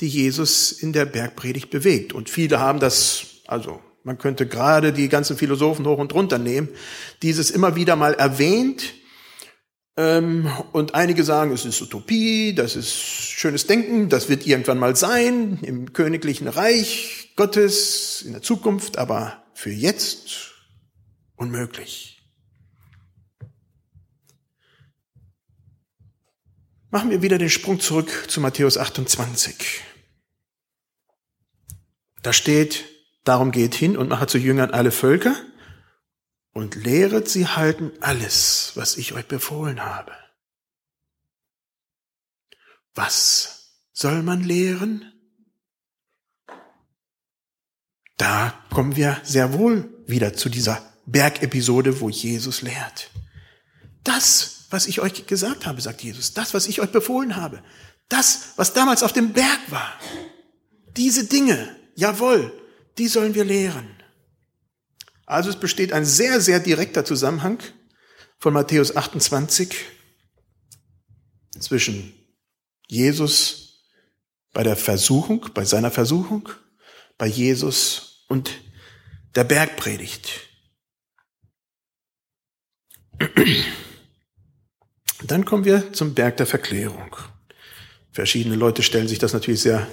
die 0.00 0.08
Jesus 0.08 0.72
in 0.72 0.92
der 0.92 1.06
Bergpredigt 1.06 1.70
bewegt. 1.70 2.12
Und 2.12 2.28
viele 2.28 2.60
haben 2.60 2.80
das, 2.80 3.26
also 3.46 3.80
man 4.02 4.18
könnte 4.18 4.46
gerade 4.46 4.92
die 4.92 5.08
ganzen 5.08 5.36
Philosophen 5.36 5.86
hoch 5.86 5.98
und 5.98 6.12
runter 6.12 6.38
nehmen, 6.38 6.68
dieses 7.22 7.50
immer 7.50 7.76
wieder 7.76 7.96
mal 7.96 8.14
erwähnt. 8.14 8.94
Ähm, 9.98 10.50
und 10.72 10.94
einige 10.94 11.24
sagen, 11.24 11.52
es 11.52 11.64
ist 11.64 11.80
Utopie, 11.80 12.54
das 12.54 12.76
ist 12.76 12.92
schönes 12.92 13.66
Denken, 13.66 14.10
das 14.10 14.28
wird 14.28 14.46
irgendwann 14.46 14.78
mal 14.78 14.94
sein 14.94 15.58
im 15.62 15.94
königlichen 15.94 16.48
Reich 16.48 17.32
Gottes 17.34 18.22
in 18.22 18.32
der 18.32 18.42
Zukunft, 18.42 18.98
aber 18.98 19.42
für 19.54 19.70
jetzt 19.70 20.52
unmöglich. 21.36 22.22
Machen 26.90 27.10
wir 27.10 27.22
wieder 27.22 27.38
den 27.38 27.50
Sprung 27.50 27.80
zurück 27.80 28.10
zu 28.28 28.40
Matthäus 28.40 28.78
28. 28.78 29.82
Da 32.22 32.32
steht, 32.32 32.84
darum 33.24 33.50
geht 33.50 33.74
hin 33.74 33.96
und 33.96 34.08
macht 34.08 34.30
zu 34.30 34.38
Jüngern 34.38 34.70
alle 34.70 34.90
Völker 34.90 35.36
und 36.56 36.74
lehret 36.74 37.28
sie 37.28 37.46
halten 37.46 37.92
alles, 38.00 38.72
was 38.76 38.96
ich 38.96 39.12
euch 39.12 39.26
befohlen 39.26 39.84
habe. 39.84 40.12
Was 42.94 43.74
soll 43.92 44.22
man 44.22 44.42
lehren? 44.42 45.12
Da 48.16 48.58
kommen 48.72 48.96
wir 48.96 49.20
sehr 49.22 49.52
wohl 49.52 50.02
wieder 50.06 50.32
zu 50.32 50.48
dieser 50.48 50.80
Bergepisode, 51.04 52.00
wo 52.00 52.08
Jesus 52.08 52.62
lehrt. 52.62 53.10
Das 54.02 54.56
was 54.70 54.86
ich 54.86 55.00
euch 55.00 55.26
gesagt 55.26 55.64
habe, 55.64 55.80
sagt 55.80 56.02
Jesus. 56.02 56.34
Das, 56.34 56.52
was 56.52 56.66
ich 56.66 56.80
euch 56.80 56.90
befohlen 56.90 57.36
habe. 57.36 57.62
Das, 58.08 58.54
was 58.56 58.72
damals 58.72 59.04
auf 59.04 59.12
dem 59.12 59.32
Berg 59.32 59.60
war. 59.70 59.92
Diese 60.96 61.26
Dinge, 61.26 61.76
jawohl, 61.94 62.52
die 62.98 63.06
sollen 63.06 63.34
wir 63.34 63.44
lehren. 63.44 63.95
Also 65.26 65.50
es 65.50 65.56
besteht 65.56 65.92
ein 65.92 66.04
sehr, 66.04 66.40
sehr 66.40 66.60
direkter 66.60 67.04
Zusammenhang 67.04 67.58
von 68.38 68.54
Matthäus 68.54 68.96
28 68.96 69.74
zwischen 71.58 72.14
Jesus 72.86 73.82
bei 74.52 74.62
der 74.62 74.76
Versuchung, 74.76 75.48
bei 75.52 75.64
seiner 75.64 75.90
Versuchung, 75.90 76.48
bei 77.18 77.26
Jesus 77.26 78.24
und 78.28 78.52
der 79.34 79.44
Bergpredigt. 79.44 80.30
Dann 85.24 85.44
kommen 85.44 85.64
wir 85.64 85.92
zum 85.92 86.14
Berg 86.14 86.36
der 86.36 86.46
Verklärung. 86.46 87.16
Verschiedene 88.12 88.54
Leute 88.54 88.82
stellen 88.82 89.08
sich 89.08 89.18
das 89.18 89.32
natürlich 89.32 89.60
sehr 89.60 89.86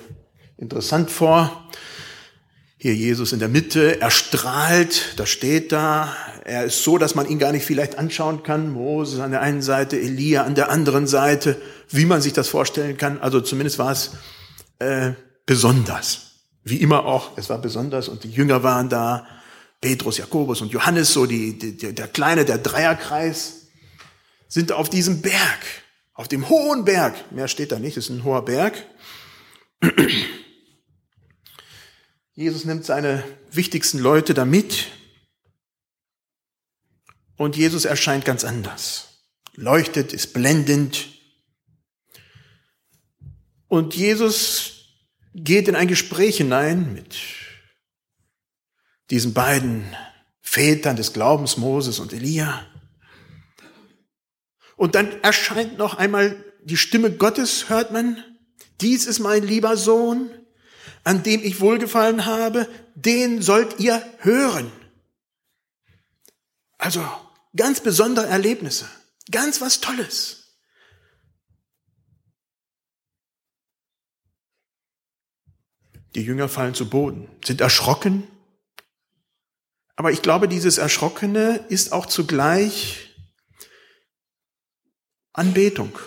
interessant 0.57 1.09
vor. 1.09 1.69
Hier 2.83 2.95
Jesus 2.95 3.31
in 3.31 3.39
der 3.39 3.47
Mitte, 3.47 4.01
er 4.01 4.11
strahlt, 4.11 5.13
da 5.15 5.25
steht 5.25 5.71
da, 5.71 6.13
er 6.43 6.65
ist 6.65 6.83
so, 6.83 6.97
dass 6.97 7.15
man 7.15 7.29
ihn 7.29 7.39
gar 7.39 7.53
nicht 7.53 7.65
vielleicht 7.65 7.97
anschauen 7.97 8.43
kann. 8.43 8.73
Moses 8.73 9.21
an 9.21 9.31
der 9.31 9.39
einen 9.39 9.61
Seite, 9.61 9.97
Elia 9.97 10.43
an 10.43 10.53
der 10.53 10.69
anderen 10.69 11.07
Seite, 11.07 11.61
wie 11.87 12.03
man 12.03 12.21
sich 12.21 12.33
das 12.33 12.49
vorstellen 12.49 12.97
kann. 12.97 13.21
Also 13.21 13.39
zumindest 13.39 13.79
war 13.79 13.93
es 13.93 14.11
äh, 14.79 15.13
besonders. 15.45 16.41
Wie 16.65 16.75
immer 16.75 17.05
auch, 17.05 17.37
es 17.37 17.49
war 17.49 17.57
besonders 17.59 18.09
und 18.09 18.25
die 18.25 18.31
Jünger 18.31 18.63
waren 18.63 18.89
da, 18.89 19.27
Petrus, 19.79 20.17
Jakobus 20.17 20.59
und 20.59 20.73
Johannes, 20.73 21.13
so 21.13 21.25
die, 21.25 21.57
die, 21.57 21.95
der 21.95 22.07
kleine, 22.09 22.43
der 22.43 22.57
Dreierkreis 22.57 23.67
sind 24.49 24.73
auf 24.73 24.89
diesem 24.89 25.21
Berg, 25.21 25.59
auf 26.15 26.27
dem 26.27 26.49
hohen 26.49 26.83
Berg. 26.83 27.31
Mehr 27.31 27.47
steht 27.47 27.71
da 27.71 27.79
nicht, 27.79 27.95
es 27.95 28.09
ist 28.09 28.17
ein 28.17 28.25
hoher 28.25 28.43
Berg. 28.43 28.73
Jesus 32.35 32.65
nimmt 32.65 32.83
seine 32.83 33.23
wichtigsten 33.51 33.99
Leute 33.99 34.33
da 34.33 34.43
mit 34.43 34.87
und 37.37 37.55
Jesus 37.55 37.85
erscheint 37.85 38.25
ganz 38.25 38.43
anders. 38.43 39.19
Leuchtet, 39.53 40.13
ist 40.13 40.33
blendend. 40.33 41.09
Und 43.67 43.95
Jesus 43.95 44.85
geht 45.35 45.67
in 45.67 45.75
ein 45.75 45.87
Gespräch 45.87 46.37
hinein 46.37 46.93
mit 46.93 47.15
diesen 49.11 49.35
beiden 49.35 49.95
Vätern 50.41 50.95
des 50.95 51.13
Glaubens, 51.13 51.57
Moses 51.57 51.99
und 51.99 52.13
Elia. 52.13 52.65
Und 54.75 54.95
dann 54.95 55.21
erscheint 55.21 55.77
noch 55.77 55.95
einmal 55.95 56.43
die 56.63 56.77
Stimme 56.77 57.11
Gottes, 57.11 57.69
hört 57.69 57.91
man. 57.91 58.23
Dies 58.81 59.05
ist 59.05 59.19
mein 59.19 59.43
lieber 59.43 59.77
Sohn, 59.77 60.31
an 61.03 61.23
dem 61.23 61.43
ich 61.43 61.59
wohlgefallen 61.59 62.25
habe, 62.25 62.67
den 62.95 63.41
sollt 63.41 63.79
ihr 63.79 64.03
hören. 64.19 64.71
Also 66.77 67.05
ganz 67.55 67.81
besondere 67.81 68.27
Erlebnisse, 68.27 68.89
ganz 69.31 69.61
was 69.61 69.81
Tolles. 69.81 70.39
Die 76.15 76.21
Jünger 76.21 76.47
fallen 76.47 76.75
zu 76.75 76.89
Boden, 76.89 77.27
sind 77.43 77.61
erschrocken. 77.61 78.27
Aber 79.95 80.11
ich 80.11 80.21
glaube, 80.21 80.47
dieses 80.47 80.77
Erschrockene 80.77 81.65
ist 81.69 81.91
auch 81.91 82.05
zugleich 82.05 83.15
Anbetung. 85.33 85.97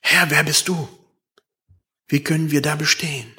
Herr, 0.00 0.30
wer 0.30 0.44
bist 0.44 0.68
du? 0.68 0.97
Wie 2.08 2.24
können 2.24 2.50
wir 2.50 2.62
da 2.62 2.74
bestehen? 2.74 3.32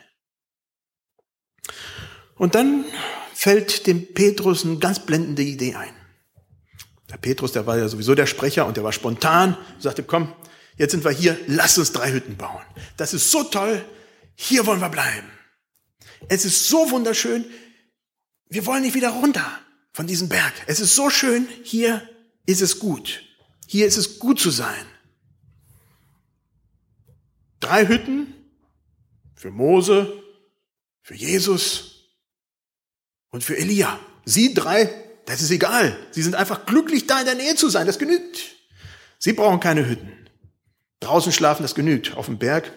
Und 2.35 2.55
dann 2.55 2.85
fällt 3.33 3.87
dem 3.87 4.13
Petrus 4.13 4.63
eine 4.63 4.77
ganz 4.77 5.05
blendende 5.05 5.43
Idee 5.43 5.75
ein. 5.75 5.93
Der 7.09 7.17
Petrus, 7.17 7.51
der 7.51 7.65
war 7.65 7.77
ja 7.77 7.87
sowieso 7.87 8.13
der 8.15 8.27
Sprecher 8.27 8.65
und 8.65 8.77
der 8.77 8.83
war 8.83 8.93
spontan, 8.93 9.57
sagte, 9.79 10.03
komm, 10.03 10.33
jetzt 10.77 10.91
sind 10.91 11.03
wir 11.03 11.11
hier, 11.11 11.37
lass 11.47 11.77
uns 11.77 11.91
drei 11.91 12.11
Hütten 12.11 12.37
bauen. 12.37 12.61
Das 12.97 13.13
ist 13.13 13.31
so 13.31 13.43
toll, 13.43 13.83
hier 14.35 14.65
wollen 14.65 14.79
wir 14.79 14.89
bleiben. 14.89 15.27
Es 16.27 16.45
ist 16.45 16.69
so 16.69 16.91
wunderschön, 16.91 17.45
wir 18.49 18.65
wollen 18.65 18.83
nicht 18.83 18.95
wieder 18.95 19.09
runter 19.09 19.45
von 19.93 20.05
diesem 20.05 20.29
Berg. 20.29 20.53
Es 20.67 20.79
ist 20.79 20.95
so 20.95 21.09
schön, 21.09 21.47
hier 21.63 22.07
ist 22.45 22.61
es 22.61 22.79
gut. 22.79 23.23
Hier 23.67 23.87
ist 23.87 23.97
es 23.97 24.19
gut 24.19 24.39
zu 24.39 24.49
sein. 24.49 24.85
Drei 27.59 27.87
Hütten 27.87 28.33
für 29.39 29.51
Mose, 29.51 30.21
für 31.01 31.15
Jesus 31.15 32.09
und 33.29 33.41
für 33.41 33.55
Elia. 33.57 33.97
Sie 34.25 34.53
drei, 34.53 34.93
das 35.27 35.41
ist 35.41 35.49
egal. 35.49 35.95
Sie 36.11 36.21
sind 36.21 36.35
einfach 36.35 36.65
glücklich, 36.65 37.07
da 37.07 37.21
in 37.21 37.25
der 37.25 37.35
Nähe 37.35 37.55
zu 37.55 37.69
sein. 37.69 37.87
Das 37.87 37.99
genügt. 37.99 38.37
Sie 39.17 39.31
brauchen 39.31 39.61
keine 39.61 39.87
Hütten. 39.87 40.11
Draußen 40.99 41.31
schlafen, 41.31 41.61
das 41.61 41.73
genügt. 41.73 42.17
Auf 42.17 42.25
dem 42.25 42.37
Berg, 42.37 42.69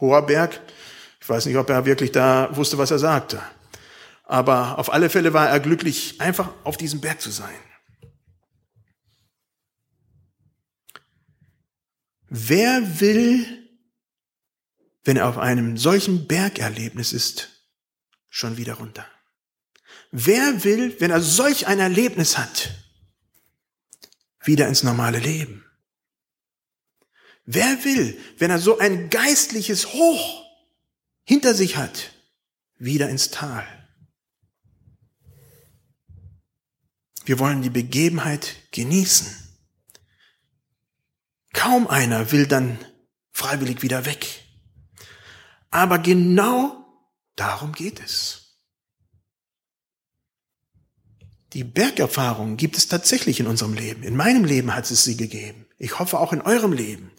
hoher 0.00 0.24
Berg. 0.24 0.60
Ich 1.20 1.28
weiß 1.28 1.46
nicht, 1.46 1.56
ob 1.56 1.68
er 1.68 1.84
wirklich 1.84 2.12
da 2.12 2.56
wusste, 2.56 2.78
was 2.78 2.92
er 2.92 3.00
sagte. 3.00 3.42
Aber 4.22 4.78
auf 4.78 4.92
alle 4.92 5.10
Fälle 5.10 5.32
war 5.32 5.48
er 5.48 5.58
glücklich, 5.58 6.20
einfach 6.20 6.48
auf 6.62 6.76
diesem 6.76 7.00
Berg 7.00 7.20
zu 7.20 7.32
sein. 7.32 7.58
Wer 12.28 13.00
will 13.00 13.63
wenn 15.04 15.16
er 15.16 15.28
auf 15.28 15.38
einem 15.38 15.76
solchen 15.76 16.26
Bergerlebnis 16.26 17.12
ist, 17.12 17.50
schon 18.28 18.56
wieder 18.56 18.74
runter? 18.74 19.06
Wer 20.10 20.64
will, 20.64 20.98
wenn 21.00 21.10
er 21.10 21.20
solch 21.20 21.66
ein 21.66 21.78
Erlebnis 21.78 22.38
hat, 22.38 22.70
wieder 24.42 24.68
ins 24.68 24.82
normale 24.82 25.18
Leben? 25.18 25.64
Wer 27.44 27.84
will, 27.84 28.18
wenn 28.38 28.50
er 28.50 28.58
so 28.58 28.78
ein 28.78 29.10
geistliches 29.10 29.92
Hoch 29.92 30.44
hinter 31.24 31.54
sich 31.54 31.76
hat, 31.76 32.12
wieder 32.76 33.08
ins 33.08 33.30
Tal? 33.30 33.66
Wir 37.26 37.38
wollen 37.38 37.62
die 37.62 37.70
Begebenheit 37.70 38.54
genießen. 38.70 39.34
Kaum 41.52 41.86
einer 41.86 42.32
will 42.32 42.46
dann 42.46 42.78
freiwillig 43.32 43.82
wieder 43.82 44.04
weg. 44.04 44.43
Aber 45.74 45.98
genau 45.98 46.86
darum 47.34 47.72
geht 47.72 47.98
es. 47.98 48.60
Die 51.52 51.64
Bergerfahrung 51.64 52.56
gibt 52.56 52.76
es 52.76 52.86
tatsächlich 52.86 53.40
in 53.40 53.48
unserem 53.48 53.74
Leben. 53.74 54.04
In 54.04 54.14
meinem 54.14 54.44
Leben 54.44 54.72
hat 54.72 54.88
es 54.88 55.02
sie 55.02 55.16
gegeben. 55.16 55.66
Ich 55.76 55.98
hoffe 55.98 56.20
auch 56.20 56.32
in 56.32 56.42
eurem 56.42 56.72
Leben, 56.72 57.10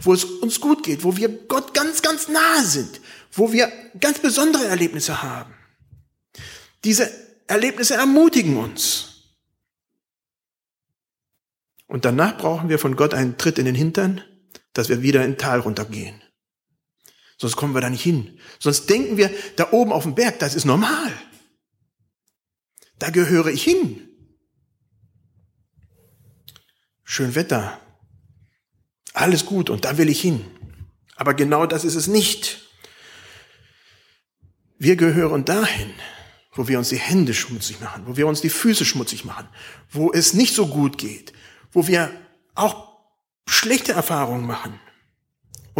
wo 0.00 0.12
es 0.12 0.24
uns 0.24 0.60
gut 0.60 0.82
geht, 0.82 1.04
wo 1.04 1.16
wir 1.16 1.28
Gott 1.28 1.72
ganz, 1.72 2.02
ganz 2.02 2.26
nahe 2.26 2.64
sind, 2.64 3.00
wo 3.30 3.52
wir 3.52 3.70
ganz 4.00 4.18
besondere 4.18 4.66
Erlebnisse 4.66 5.22
haben. 5.22 5.54
Diese 6.82 7.08
Erlebnisse 7.46 7.94
ermutigen 7.94 8.56
uns. 8.56 9.36
Und 11.86 12.04
danach 12.04 12.38
brauchen 12.38 12.70
wir 12.70 12.80
von 12.80 12.96
Gott 12.96 13.14
einen 13.14 13.38
Tritt 13.38 13.60
in 13.60 13.66
den 13.66 13.76
Hintern, 13.76 14.20
dass 14.72 14.88
wir 14.88 15.00
wieder 15.00 15.24
in 15.24 15.38
Tal 15.38 15.60
runtergehen. 15.60 16.20
Sonst 17.40 17.56
kommen 17.56 17.72
wir 17.72 17.80
da 17.80 17.88
nicht 17.88 18.02
hin. 18.02 18.38
Sonst 18.58 18.90
denken 18.90 19.16
wir, 19.16 19.30
da 19.56 19.72
oben 19.72 19.92
auf 19.92 20.02
dem 20.02 20.14
Berg, 20.14 20.38
das 20.40 20.54
ist 20.54 20.66
normal. 20.66 21.10
Da 22.98 23.08
gehöre 23.08 23.46
ich 23.46 23.64
hin. 23.64 24.06
Schön 27.02 27.34
Wetter. 27.34 27.80
Alles 29.14 29.46
gut 29.46 29.70
und 29.70 29.86
da 29.86 29.96
will 29.96 30.10
ich 30.10 30.20
hin. 30.20 30.44
Aber 31.16 31.32
genau 31.32 31.64
das 31.64 31.84
ist 31.84 31.94
es 31.94 32.08
nicht. 32.08 32.60
Wir 34.76 34.96
gehören 34.96 35.46
dahin, 35.46 35.94
wo 36.52 36.68
wir 36.68 36.78
uns 36.78 36.90
die 36.90 36.98
Hände 36.98 37.32
schmutzig 37.32 37.80
machen, 37.80 38.02
wo 38.06 38.18
wir 38.18 38.26
uns 38.26 38.42
die 38.42 38.50
Füße 38.50 38.84
schmutzig 38.84 39.24
machen, 39.24 39.48
wo 39.90 40.12
es 40.12 40.34
nicht 40.34 40.54
so 40.54 40.66
gut 40.66 40.98
geht, 40.98 41.32
wo 41.72 41.86
wir 41.86 42.12
auch 42.54 42.98
schlechte 43.46 43.92
Erfahrungen 43.92 44.46
machen. 44.46 44.78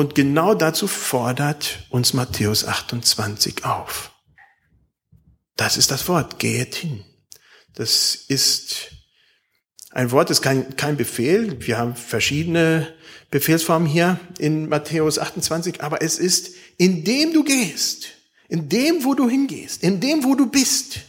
Und 0.01 0.15
genau 0.15 0.55
dazu 0.55 0.87
fordert 0.87 1.81
uns 1.91 2.15
Matthäus 2.15 2.65
28 2.65 3.67
auf. 3.67 4.13
Das 5.57 5.77
ist 5.77 5.91
das 5.91 6.09
Wort, 6.09 6.39
geht 6.39 6.75
hin. 6.75 7.05
Das 7.75 8.15
ist 8.15 8.93
ein 9.91 10.11
Wort, 10.11 10.31
ist 10.31 10.41
kein, 10.41 10.75
kein 10.77 10.97
Befehl. 10.97 11.67
Wir 11.67 11.77
haben 11.77 11.97
verschiedene 11.97 12.95
Befehlsformen 13.31 13.87
hier 13.87 14.19
in 14.39 14.71
Matthäus 14.71 15.19
28, 15.19 15.83
aber 15.83 16.01
es 16.01 16.19
ist, 16.19 16.55
indem 16.79 17.35
du 17.35 17.45
gehst, 17.45 18.07
in 18.49 18.71
dem, 18.71 19.05
wo 19.05 19.13
du 19.13 19.29
hingehst, 19.29 19.83
in 19.83 20.01
dem, 20.01 20.25
wo 20.25 20.35
du 20.35 20.47
bist, 20.47 21.01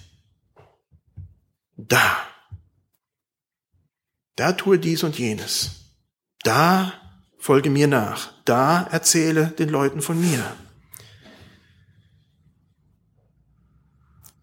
da, 1.77 2.17
da 4.35 4.51
tue 4.51 4.79
dies 4.79 5.03
und 5.03 5.17
jenes. 5.17 5.69
Da 6.43 6.91
folge 7.37 7.69
mir 7.69 7.87
nach. 7.87 8.40
Da 8.51 8.85
erzähle 8.91 9.53
den 9.59 9.69
Leuten 9.69 10.01
von 10.01 10.19
mir. 10.19 10.43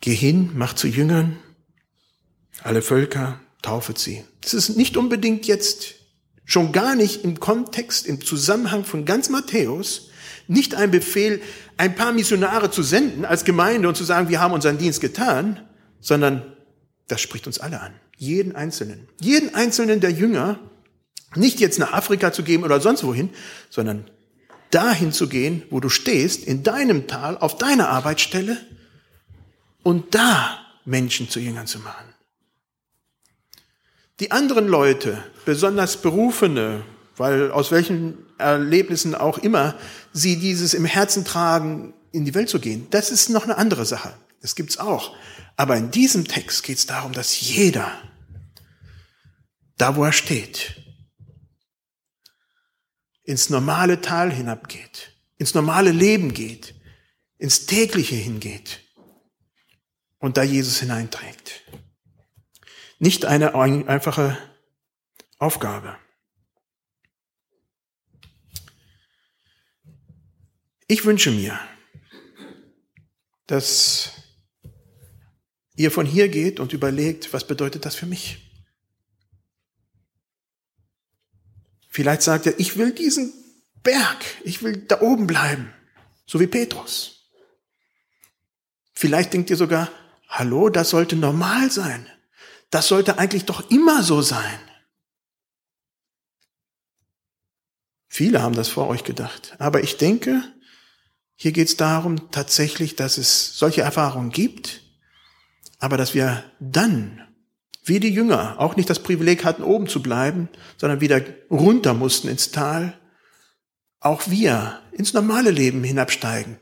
Geh 0.00 0.14
hin, 0.14 0.52
mach 0.54 0.72
zu 0.72 0.88
Jüngern, 0.88 1.36
alle 2.62 2.80
Völker, 2.80 3.38
taufet 3.60 3.98
sie. 3.98 4.24
Das 4.40 4.54
ist 4.54 4.78
nicht 4.78 4.96
unbedingt 4.96 5.46
jetzt, 5.46 5.96
schon 6.46 6.72
gar 6.72 6.94
nicht 6.94 7.22
im 7.22 7.38
Kontext, 7.38 8.06
im 8.06 8.24
Zusammenhang 8.24 8.86
von 8.86 9.04
ganz 9.04 9.28
Matthäus, 9.28 10.08
nicht 10.46 10.74
ein 10.74 10.90
Befehl, 10.90 11.42
ein 11.76 11.94
paar 11.94 12.14
Missionare 12.14 12.70
zu 12.70 12.82
senden 12.82 13.26
als 13.26 13.44
Gemeinde 13.44 13.88
und 13.88 13.94
zu 13.98 14.04
sagen, 14.04 14.30
wir 14.30 14.40
haben 14.40 14.54
unseren 14.54 14.78
Dienst 14.78 15.02
getan, 15.02 15.68
sondern 16.00 16.56
das 17.08 17.20
spricht 17.20 17.46
uns 17.46 17.58
alle 17.58 17.82
an. 17.82 17.92
Jeden 18.16 18.56
Einzelnen. 18.56 19.06
Jeden 19.20 19.54
Einzelnen 19.54 20.00
der 20.00 20.12
Jünger 20.12 20.58
nicht 21.34 21.60
jetzt 21.60 21.78
nach 21.78 21.92
Afrika 21.92 22.32
zu 22.32 22.42
gehen 22.42 22.64
oder 22.64 22.80
sonst 22.80 23.04
wohin, 23.04 23.30
sondern 23.70 24.10
dahin 24.70 25.12
zu 25.12 25.28
gehen, 25.28 25.62
wo 25.70 25.80
du 25.80 25.88
stehst, 25.88 26.44
in 26.44 26.62
deinem 26.62 27.06
Tal, 27.06 27.38
auf 27.38 27.56
deiner 27.56 27.88
Arbeitsstelle 27.88 28.58
und 29.82 30.14
da 30.14 30.58
Menschen 30.84 31.28
zu 31.28 31.40
Jüngern 31.40 31.66
zu 31.66 31.78
machen. 31.78 32.14
Die 34.20 34.30
anderen 34.30 34.66
Leute, 34.66 35.22
besonders 35.44 35.98
Berufene, 35.98 36.82
weil 37.16 37.50
aus 37.50 37.70
welchen 37.70 38.18
Erlebnissen 38.38 39.14
auch 39.14 39.38
immer 39.38 39.74
sie 40.12 40.36
dieses 40.36 40.74
im 40.74 40.84
Herzen 40.84 41.24
tragen, 41.24 41.94
in 42.10 42.24
die 42.24 42.34
Welt 42.34 42.48
zu 42.48 42.58
gehen, 42.58 42.88
das 42.90 43.10
ist 43.10 43.28
noch 43.28 43.44
eine 43.44 43.58
andere 43.58 43.84
Sache. 43.84 44.14
Das 44.40 44.54
gibt's 44.54 44.78
auch. 44.78 45.14
Aber 45.56 45.76
in 45.76 45.90
diesem 45.90 46.26
Text 46.26 46.62
geht 46.62 46.78
es 46.78 46.86
darum, 46.86 47.12
dass 47.12 47.40
jeder, 47.40 47.90
da 49.76 49.96
wo 49.96 50.04
er 50.04 50.12
steht, 50.12 50.76
ins 53.28 53.50
normale 53.50 54.00
Tal 54.00 54.32
hinabgeht, 54.32 55.12
ins 55.36 55.52
normale 55.52 55.92
Leben 55.92 56.32
geht, 56.32 56.74
ins 57.36 57.66
tägliche 57.66 58.16
hingeht 58.16 58.80
und 60.18 60.38
da 60.38 60.42
Jesus 60.42 60.80
hineinträgt. 60.80 61.62
nicht 62.98 63.26
eine 63.26 63.54
einfache 63.54 64.38
Aufgabe. 65.38 65.98
Ich 70.86 71.04
wünsche 71.04 71.30
mir, 71.30 71.60
dass 73.46 74.12
ihr 75.76 75.90
von 75.90 76.06
hier 76.06 76.30
geht 76.30 76.60
und 76.60 76.72
überlegt, 76.72 77.34
was 77.34 77.46
bedeutet 77.46 77.84
das 77.84 77.94
für 77.94 78.06
mich? 78.06 78.47
Vielleicht 81.98 82.22
sagt 82.22 82.46
er, 82.46 82.60
ich 82.60 82.76
will 82.76 82.92
diesen 82.92 83.32
Berg, 83.82 84.24
ich 84.44 84.62
will 84.62 84.76
da 84.76 85.00
oben 85.00 85.26
bleiben, 85.26 85.74
so 86.26 86.38
wie 86.38 86.46
Petrus. 86.46 87.28
Vielleicht 88.92 89.32
denkt 89.32 89.50
ihr 89.50 89.56
sogar, 89.56 89.90
hallo, 90.28 90.68
das 90.68 90.90
sollte 90.90 91.16
normal 91.16 91.72
sein. 91.72 92.06
Das 92.70 92.86
sollte 92.86 93.18
eigentlich 93.18 93.46
doch 93.46 93.68
immer 93.68 94.04
so 94.04 94.22
sein. 94.22 94.60
Viele 98.06 98.42
haben 98.42 98.54
das 98.54 98.68
vor 98.68 98.86
euch 98.86 99.02
gedacht. 99.02 99.56
Aber 99.58 99.82
ich 99.82 99.96
denke, 99.96 100.44
hier 101.34 101.50
geht 101.50 101.66
es 101.66 101.76
darum 101.76 102.30
tatsächlich, 102.30 102.94
dass 102.94 103.18
es 103.18 103.58
solche 103.58 103.80
Erfahrungen 103.80 104.30
gibt, 104.30 104.82
aber 105.80 105.96
dass 105.96 106.14
wir 106.14 106.44
dann, 106.60 107.27
wie 107.88 108.00
die 108.00 108.12
Jünger, 108.12 108.56
auch 108.58 108.76
nicht 108.76 108.90
das 108.90 109.02
Privileg 109.02 109.44
hatten, 109.44 109.62
oben 109.62 109.86
zu 109.86 110.02
bleiben, 110.02 110.48
sondern 110.76 111.00
wieder 111.00 111.22
runter 111.50 111.94
mussten 111.94 112.28
ins 112.28 112.50
Tal, 112.50 112.98
auch 114.00 114.22
wir 114.28 114.80
ins 114.92 115.12
normale 115.12 115.50
Leben 115.50 115.82
hinabsteigen 115.82 116.58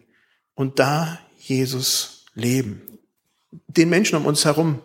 und 0.54 0.78
da 0.78 1.18
Jesus 1.38 2.24
leben. 2.34 2.82
Den 3.68 3.88
Menschen 3.88 4.16
um 4.16 4.26
uns 4.26 4.44
herum 4.44 4.80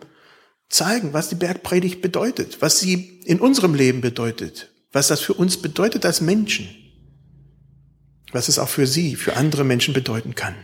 zeigen, 0.69 1.13
was 1.13 1.29
die 1.29 1.35
Bergpredigt 1.35 2.01
bedeutet, 2.01 2.61
was 2.61 2.79
sie 2.79 3.21
in 3.25 3.39
unserem 3.39 3.73
Leben 3.73 4.01
bedeutet, 4.01 4.71
was 4.91 5.07
das 5.07 5.21
für 5.21 5.33
uns 5.33 5.57
bedeutet 5.61 6.05
als 6.05 6.21
Menschen 6.21 6.67
was 8.31 8.47
es 8.47 8.59
auch 8.59 8.69
für 8.69 8.87
Sie, 8.87 9.15
für 9.15 9.35
andere 9.35 9.63
Menschen 9.63 9.93
bedeuten 9.93 10.35
kann. 10.35 10.55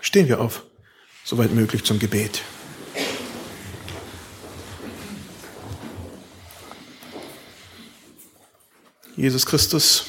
Stehen 0.00 0.28
wir 0.28 0.40
auf, 0.40 0.64
soweit 1.24 1.52
möglich 1.52 1.84
zum 1.84 1.98
Gebet. 1.98 2.42
Jesus 9.16 9.46
Christus, 9.46 10.04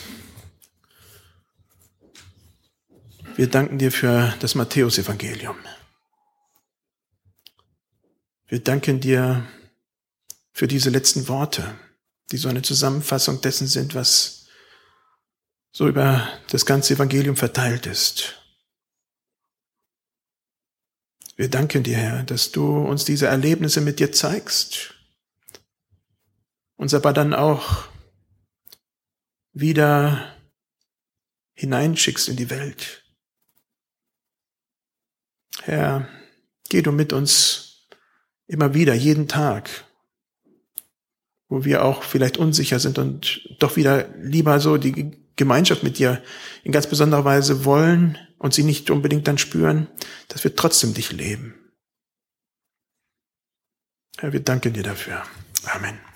wir 3.37 3.47
danken 3.49 3.77
dir 3.77 3.89
für 3.89 4.35
das 4.41 4.53
Matthäusevangelium. 4.53 5.55
Wir 8.47 8.59
danken 8.61 8.99
dir 8.99 9.47
für 10.51 10.67
diese 10.67 10.89
letzten 10.89 11.29
Worte, 11.29 11.79
die 12.33 12.37
so 12.37 12.49
eine 12.49 12.63
Zusammenfassung 12.63 13.39
dessen 13.39 13.67
sind, 13.67 13.95
was 13.95 14.47
so 15.71 15.87
über 15.87 16.27
das 16.49 16.65
ganze 16.65 16.95
Evangelium 16.95 17.37
verteilt 17.37 17.85
ist. 17.85 18.41
Wir 21.37 21.49
danken 21.49 21.83
dir, 21.83 21.95
Herr, 21.95 22.23
dass 22.23 22.51
du 22.51 22.79
uns 22.79 23.05
diese 23.05 23.27
Erlebnisse 23.27 23.79
mit 23.79 23.99
dir 24.01 24.11
zeigst, 24.11 24.95
uns 26.75 26.93
aber 26.93 27.13
dann 27.13 27.33
auch 27.33 27.87
wieder 29.59 30.35
hineinschickst 31.53 32.29
in 32.29 32.35
die 32.35 32.49
Welt. 32.49 33.03
Herr, 35.63 36.07
geh 36.69 36.81
du 36.81 36.91
mit 36.91 37.13
uns 37.13 37.87
immer 38.47 38.73
wieder, 38.73 38.93
jeden 38.93 39.27
Tag, 39.27 39.69
wo 41.49 41.65
wir 41.65 41.83
auch 41.83 42.03
vielleicht 42.03 42.37
unsicher 42.37 42.79
sind 42.79 42.97
und 42.99 43.55
doch 43.59 43.75
wieder 43.75 44.07
lieber 44.17 44.59
so 44.59 44.77
die 44.77 45.11
Gemeinschaft 45.35 45.83
mit 45.83 45.97
dir 45.97 46.23
in 46.63 46.71
ganz 46.71 46.87
besonderer 46.87 47.25
Weise 47.25 47.65
wollen 47.65 48.17
und 48.37 48.53
sie 48.53 48.63
nicht 48.63 48.89
unbedingt 48.89 49.27
dann 49.27 49.37
spüren, 49.37 49.87
dass 50.27 50.43
wir 50.43 50.55
trotzdem 50.55 50.93
dich 50.93 51.11
leben. 51.11 51.55
Herr, 54.17 54.33
wir 54.33 54.39
danken 54.39 54.73
dir 54.73 54.83
dafür. 54.83 55.23
Amen. 55.65 56.06